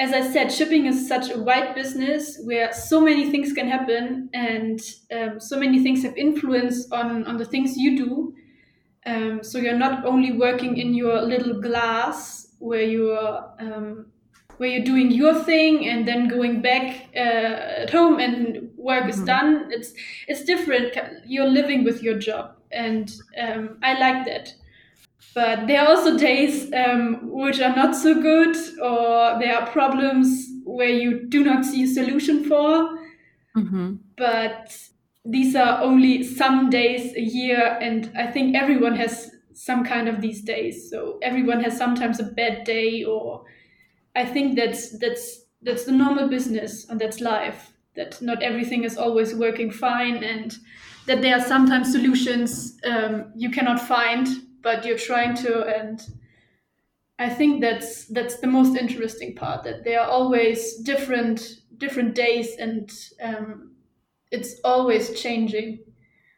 as 0.00 0.12
i 0.12 0.32
said 0.32 0.50
shipping 0.50 0.86
is 0.86 1.06
such 1.06 1.30
a 1.30 1.38
wide 1.38 1.74
business 1.74 2.40
where 2.44 2.72
so 2.72 3.02
many 3.02 3.30
things 3.30 3.52
can 3.52 3.68
happen 3.68 4.30
and 4.32 4.80
um, 5.14 5.38
so 5.38 5.58
many 5.58 5.82
things 5.82 6.02
have 6.02 6.16
influence 6.16 6.90
on 6.90 7.26
on 7.26 7.36
the 7.36 7.44
things 7.44 7.76
you 7.76 7.96
do. 7.96 8.34
Um, 9.06 9.42
so 9.42 9.58
you're 9.58 9.78
not 9.78 10.04
only 10.04 10.32
working 10.32 10.76
in 10.76 10.94
your 10.94 11.22
little 11.22 11.60
glass 11.60 12.54
where 12.58 12.82
you're 12.82 13.44
um, 13.58 14.06
where 14.58 14.68
you're 14.68 14.84
doing 14.84 15.10
your 15.10 15.34
thing 15.34 15.88
and 15.88 16.06
then 16.06 16.28
going 16.28 16.60
back 16.60 17.08
uh, 17.16 17.82
at 17.82 17.90
home 17.90 18.20
and 18.20 18.69
work 18.80 19.02
mm-hmm. 19.02 19.10
is 19.10 19.20
done. 19.20 19.68
It's 19.70 19.92
it's 20.28 20.44
different. 20.44 20.96
You're 21.26 21.48
living 21.48 21.84
with 21.84 22.02
your 22.02 22.18
job, 22.18 22.56
and 22.72 23.12
um, 23.40 23.78
I 23.82 23.98
like 23.98 24.24
that. 24.26 24.54
But 25.34 25.66
there 25.66 25.82
are 25.82 25.88
also 25.88 26.18
days 26.18 26.72
um, 26.72 27.30
which 27.30 27.60
are 27.60 27.74
not 27.74 27.94
so 27.94 28.14
good, 28.20 28.56
or 28.80 29.38
there 29.38 29.56
are 29.56 29.66
problems 29.70 30.48
where 30.64 30.88
you 30.88 31.28
do 31.28 31.44
not 31.44 31.64
see 31.64 31.84
a 31.84 31.86
solution 31.86 32.44
for. 32.44 32.98
Mm-hmm. 33.56 33.94
But 34.16 34.76
these 35.24 35.54
are 35.54 35.82
only 35.82 36.22
some 36.24 36.70
days 36.70 37.14
a 37.14 37.20
year, 37.20 37.78
and 37.80 38.10
I 38.16 38.26
think 38.26 38.56
everyone 38.56 38.96
has 38.96 39.30
some 39.52 39.84
kind 39.84 40.08
of 40.08 40.20
these 40.20 40.42
days. 40.42 40.90
So 40.90 41.18
everyone 41.22 41.62
has 41.62 41.76
sometimes 41.76 42.18
a 42.18 42.24
bad 42.24 42.64
day, 42.64 43.04
or 43.04 43.44
I 44.16 44.24
think 44.24 44.56
that's 44.56 44.98
that's 44.98 45.44
that's 45.62 45.84
the 45.84 45.92
normal 45.92 46.28
business 46.28 46.88
and 46.88 47.00
that's 47.00 47.20
life. 47.20 47.72
That 48.00 48.22
not 48.22 48.42
everything 48.42 48.84
is 48.84 48.96
always 48.96 49.34
working 49.34 49.70
fine, 49.70 50.24
and 50.24 50.56
that 51.04 51.20
there 51.20 51.36
are 51.36 51.44
sometimes 51.44 51.92
solutions 51.92 52.78
um, 52.82 53.30
you 53.36 53.50
cannot 53.50 53.78
find, 53.78 54.26
but 54.62 54.86
you're 54.86 54.96
trying 54.96 55.34
to. 55.44 55.64
And 55.66 56.00
I 57.18 57.28
think 57.28 57.60
that's 57.60 58.06
that's 58.06 58.40
the 58.40 58.46
most 58.46 58.74
interesting 58.74 59.34
part. 59.34 59.64
That 59.64 59.84
there 59.84 60.00
are 60.00 60.08
always 60.08 60.76
different 60.76 61.60
different 61.76 62.14
days, 62.14 62.56
and 62.58 62.90
um, 63.22 63.72
it's 64.30 64.54
always 64.64 65.20
changing. 65.20 65.80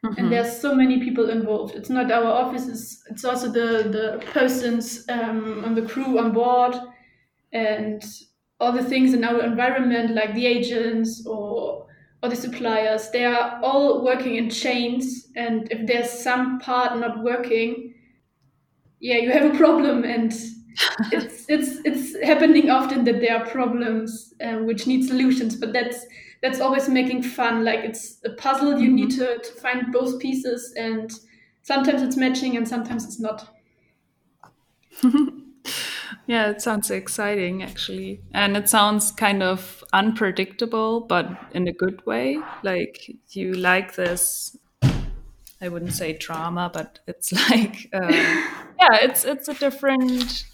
Mm-hmm. 0.04 0.19
And 0.19 0.33
there's 0.33 0.61
so 0.61 0.75
many 0.75 0.99
people 0.99 1.31
involved. 1.31 1.76
It's 1.76 1.90
not 1.90 2.11
our 2.11 2.26
offices; 2.26 3.04
it's 3.09 3.25
also 3.25 3.47
the 3.52 3.88
the 3.88 4.21
persons 4.33 5.04
um, 5.09 5.64
on 5.64 5.76
the 5.76 5.83
crew 5.83 6.19
on 6.19 6.33
board, 6.33 6.75
and 7.52 8.02
all 8.62 8.73
the 8.73 8.85
things 8.85 9.12
in 9.12 9.25
our 9.25 9.42
environment, 9.42 10.14
like 10.14 10.35
the 10.35 10.47
agents 10.47 11.26
or 11.26 11.87
or 12.23 12.28
the 12.28 12.37
suppliers. 12.37 13.11
They 13.11 13.25
are 13.25 13.59
all 13.62 14.04
working 14.04 14.37
in 14.37 14.49
chains, 14.49 15.28
and 15.35 15.71
if 15.73 15.87
there's 15.87 16.11
some 16.11 16.61
part 16.61 16.99
not 16.99 17.25
working, 17.25 17.95
yeah, 19.00 19.16
you 19.16 19.33
have 19.33 19.52
a 19.52 19.59
problem, 19.59 20.04
and 20.04 20.33
it's 21.12 21.45
it's 21.49 21.81
it's 21.85 22.25
happening 22.25 22.71
often 22.71 23.02
that 23.04 23.21
there 23.21 23.37
are 23.37 23.47
problems 23.47 24.33
um, 24.45 24.66
which 24.66 24.87
need 24.87 25.07
solutions. 25.09 25.57
But 25.57 25.73
that's 25.73 26.07
that's 26.40 26.61
always 26.61 26.88
making 26.88 27.25
fun. 27.25 27.64
Like 27.64 27.81
it's 27.81 28.19
a 28.25 28.31
puzzle. 28.31 28.78
You 28.78 28.87
mm-hmm. 28.87 28.95
need 28.95 29.11
to, 29.19 29.38
to 29.38 29.61
find 29.61 29.92
both 29.92 30.21
pieces, 30.21 30.73
and 30.78 31.12
sometimes 31.62 32.00
it's 32.00 32.16
matching, 32.16 32.57
and 32.57 32.69
sometimes 32.69 33.04
it's 33.04 33.19
not. 33.19 33.49
yeah, 36.26 36.50
it 36.50 36.62
sounds 36.62 36.91
exciting 36.91 37.62
actually, 37.62 38.21
and 38.33 38.57
it 38.57 38.69
sounds 38.69 39.11
kind 39.12 39.43
of 39.43 39.83
unpredictable, 39.93 41.00
but 41.00 41.26
in 41.52 41.69
a 41.69 41.73
good 41.73 42.05
way. 42.07 42.38
Like 42.62 43.11
you 43.31 43.55
like 43.55 43.95
this. 43.95 44.57
I 45.61 45.69
wouldn't 45.69 45.93
say 45.93 46.17
drama, 46.17 46.71
but 46.73 46.99
it's 47.07 47.33
like 47.50 47.88
uh, 47.93 48.09
yeah, 48.11 48.99
it's 49.02 49.25
it's 49.25 49.49
a 49.49 49.55
different 49.55 50.45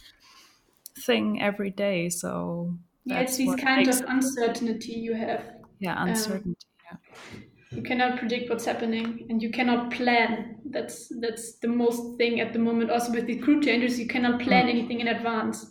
thing 0.99 1.41
every 1.41 1.71
day. 1.71 2.09
So 2.09 2.75
yeah, 3.05 3.21
it's 3.21 3.37
this 3.37 3.55
kind 3.55 3.89
of 3.89 4.01
uncertainty 4.07 4.93
you 4.93 5.15
have 5.15 5.45
yeah 5.81 6.01
um, 6.01 6.09
uncertainty 6.09 6.67
um, 6.91 6.99
yeah 7.33 7.41
you 7.71 7.83
cannot 7.83 8.19
predict 8.19 8.49
what's 8.49 8.65
happening 8.65 9.27
and 9.29 9.43
you 9.43 9.51
cannot 9.51 9.91
plan 9.91 10.57
that's 10.71 11.13
that's 11.21 11.59
the 11.59 11.69
most 11.69 12.17
thing 12.17 12.41
at 12.41 12.53
the 12.53 12.59
moment 12.59 12.91
also 12.91 13.13
with 13.13 13.27
the 13.27 13.39
crew 13.39 13.63
changes 13.63 13.99
you 13.99 14.07
cannot 14.07 14.41
plan 14.41 14.67
mm. 14.67 14.71
anything 14.71 15.01
in 15.01 15.09
advance 15.09 15.67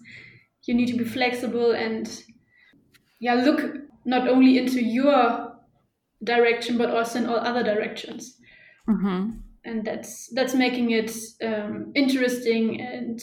you 0.65 0.73
need 0.73 0.87
to 0.87 0.97
be 0.97 1.03
flexible 1.03 1.71
and 1.71 2.23
yeah 3.19 3.33
look 3.33 3.61
not 4.05 4.27
only 4.27 4.57
into 4.57 4.83
your 4.83 5.55
direction 6.23 6.77
but 6.77 6.89
also 6.89 7.19
in 7.19 7.25
all 7.25 7.37
other 7.37 7.63
directions 7.63 8.37
mm-hmm. 8.87 9.31
and 9.65 9.85
that's 9.85 10.29
that's 10.33 10.53
making 10.53 10.91
it 10.91 11.11
um, 11.43 11.91
interesting 11.95 12.81
and 12.81 13.19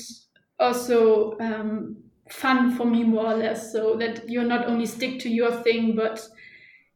also 0.58 1.36
um, 1.40 1.96
fun 2.30 2.74
for 2.74 2.86
me 2.86 3.04
more 3.04 3.26
or 3.26 3.36
less 3.36 3.72
so 3.72 3.96
that 3.96 4.28
you're 4.28 4.44
not 4.44 4.66
only 4.66 4.86
stick 4.86 5.18
to 5.18 5.28
your 5.28 5.50
thing 5.50 5.94
but 5.94 6.20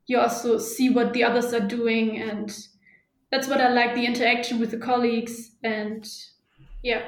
you 0.09 0.19
also 0.19 0.59
see 0.59 0.91
what 0.91 1.13
the 1.13 1.23
others 1.23 1.55
are 1.55 1.69
doing 1.69 2.19
and 2.21 2.67
that's 3.31 3.47
what 3.47 3.61
i 3.61 3.69
like 3.69 3.95
the 3.95 4.05
interaction 4.05 4.59
with 4.59 4.73
the 4.73 4.79
colleagues 4.79 5.53
and 5.63 6.09
yeah. 6.83 7.03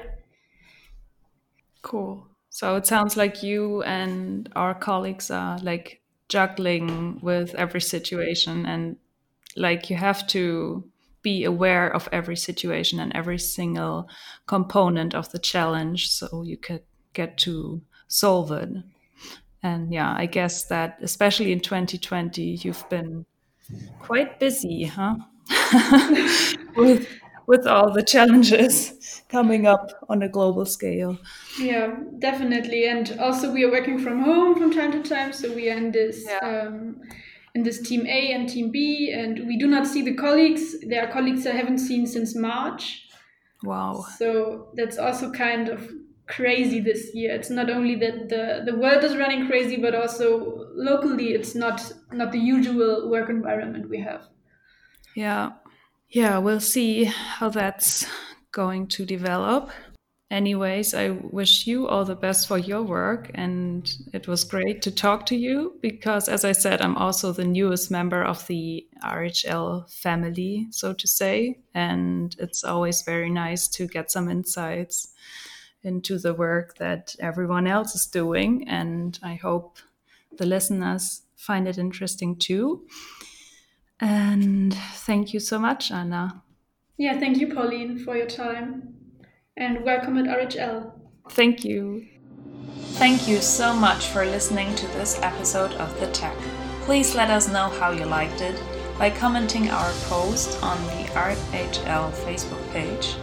Cool. 1.83 2.27
So 2.51 2.77
it 2.77 2.87
sounds 2.87 3.17
like 3.17 3.43
you 3.43 3.83
and 3.83 4.49
our 4.57 4.75
colleagues 4.75 5.31
are 5.31 5.59
like 5.59 6.03
juggling 6.29 7.21
with 7.23 7.55
every 7.55 7.81
situation 7.81 8.67
and 8.67 8.97
like 9.57 9.91
you 9.91 9.97
have 9.97 10.27
to 10.29 10.85
be 11.23 11.45
aware 11.45 11.89
of 11.89 12.09
every 12.13 12.37
situation 12.37 12.99
and 12.99 13.15
every 13.15 13.39
single 13.39 14.09
component 14.47 15.15
of 15.15 15.31
the 15.33 15.39
challenge 15.39 16.11
so 16.11 16.43
you 16.43 16.57
could 16.57 16.83
get 17.13 17.37
to 17.37 17.83
solve 18.09 18.51
it 18.53 18.69
and 19.63 19.93
yeah, 19.93 20.15
I 20.17 20.27
guess 20.27 20.65
that 20.65 20.99
especially 21.03 21.53
in 21.53 21.61
2020, 21.61 22.43
you've 22.63 22.89
been 22.89 23.27
quite 24.01 24.39
busy, 24.41 24.85
huh? 24.85 25.17
with 26.77 27.09
with 27.47 27.67
all 27.67 27.93
the 27.93 28.03
challenges 28.03 29.23
coming 29.29 29.67
up 29.67 29.91
on 30.09 30.23
a 30.23 30.29
global 30.29 30.65
scale. 30.65 31.19
Yeah, 31.59 31.97
definitely. 32.21 32.87
And 32.87 33.19
also, 33.19 33.53
we 33.53 33.65
are 33.65 33.71
working 33.71 33.99
from 33.99 34.23
home 34.23 34.57
from 34.57 34.73
time 34.73 34.93
to 34.93 35.03
time, 35.03 35.33
so 35.33 35.53
we 35.53 35.69
are 35.71 35.77
in 35.77 35.91
this. 35.93 36.25
Yeah. 36.27 36.39
Um, 36.39 37.01
in 37.55 37.65
this 37.65 37.83
team 37.83 38.07
A 38.07 38.33
and 38.33 38.49
team 38.49 38.71
B, 38.71 39.13
and 39.13 39.47
we 39.47 39.59
do 39.59 39.67
not 39.67 39.87
see 39.87 40.03
the 40.03 40.15
colleagues. 40.15 40.77
There 40.87 41.05
are 41.05 41.13
colleagues 41.13 41.47
I 41.49 41.53
haven't 41.53 41.79
seen 41.79 42.07
since 42.07 42.37
March. 42.37 43.09
Wow. 43.65 44.05
So 44.19 44.69
that's 44.75 44.99
also 44.99 45.33
kind 45.33 45.69
of 45.69 45.91
crazy 46.31 46.81
this 46.81 47.15
year. 47.15 47.35
It's 47.35 47.51
not 47.51 47.69
only 47.69 47.97
that 47.97 48.29
the, 48.29 48.63
the 48.65 48.77
world 48.77 49.05
is 49.05 49.17
running 49.17 49.47
crazy, 49.47 49.77
but 49.77 49.95
also 49.95 50.67
locally 50.75 51.33
it's 51.35 51.55
not 51.55 51.93
not 52.13 52.33
the 52.33 52.39
usual 52.39 53.11
work 53.11 53.29
environment 53.29 53.89
we 53.89 54.01
have. 54.01 54.23
Yeah. 55.15 55.53
Yeah, 56.09 56.39
we'll 56.39 56.61
see 56.61 57.05
how 57.05 57.51
that's 57.51 58.07
going 58.53 58.89
to 58.89 59.05
develop. 59.05 59.71
Anyways, 60.31 60.95
I 60.95 61.11
wish 61.11 61.67
you 61.67 61.89
all 61.89 62.05
the 62.05 62.15
best 62.15 62.47
for 62.47 62.59
your 62.59 62.83
work. 62.83 63.31
And 63.35 63.91
it 64.13 64.29
was 64.29 64.45
great 64.45 64.81
to 64.83 64.91
talk 64.93 65.27
to 65.27 65.37
you 65.37 65.79
because, 65.83 66.29
as 66.29 66.45
I 66.45 66.53
said, 66.53 66.81
I'm 66.81 66.97
also 66.97 67.33
the 67.33 67.45
newest 67.45 67.91
member 67.91 68.23
of 68.23 68.47
the 68.47 68.87
RHL 69.05 69.93
family, 69.93 70.69
so 70.71 70.93
to 70.93 71.07
say. 71.09 71.59
And 71.75 72.37
it's 72.39 72.63
always 72.63 73.03
very 73.03 73.31
nice 73.31 73.67
to 73.69 73.89
get 73.89 74.11
some 74.13 74.29
insights 74.29 75.15
into 75.83 76.19
the 76.19 76.35
work 76.35 76.77
that 76.77 77.15
everyone 77.21 77.67
else 77.67 77.95
is 77.95 78.07
doing. 78.07 78.69
And 78.69 79.19
I 79.23 79.35
hope 79.35 79.79
the 80.37 80.47
listeners 80.47 81.23
find 81.37 81.67
it 81.67 81.79
interesting 81.79 82.37
too. 82.37 82.87
And 84.01 84.75
thank 84.75 85.35
you 85.35 85.41
so 85.41 85.59
much, 85.59 85.91
Anna. 85.91 86.43
Yeah, 86.97 87.19
thank 87.19 87.39
you, 87.39 87.53
Pauline, 87.55 87.99
for 87.99 88.17
your 88.17 88.27
time. 88.27 88.95
And 89.57 89.85
welcome 89.85 90.17
at 90.19 90.27
RHL. 90.27 90.93
Thank 91.31 91.65
you. 91.65 92.07
Thank 92.95 93.29
you 93.29 93.39
so 93.39 93.73
much 93.73 94.07
for 94.09 94.25
listening 94.25 94.75
to 94.77 94.87
this 94.89 95.19
episode 95.23 95.73
of 95.73 95.99
The 96.01 96.11
Tech. 96.13 96.37
Please 96.83 97.15
let 97.15 97.31
us 97.31 97.49
know 97.49 97.69
how 97.69 97.91
you 97.91 98.05
liked 98.05 98.41
it 98.41 98.61
by 98.99 99.09
commenting 99.09 99.71
our 99.71 99.93
post 100.09 100.63
on 100.63 100.77
the 100.87 101.09
RHL 101.13 102.13
Facebook 102.13 102.71
page 102.73 103.17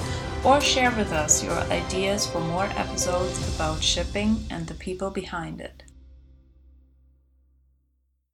or 0.43 0.61
share 0.61 0.91
with 0.91 1.11
us 1.11 1.43
your 1.43 1.57
ideas 1.71 2.27
for 2.27 2.39
more 2.39 2.69
episodes 2.75 3.55
about 3.55 3.83
shipping 3.83 4.45
and 4.49 4.67
the 4.67 4.73
people 4.75 5.09
behind 5.09 5.61
it. 5.61 5.83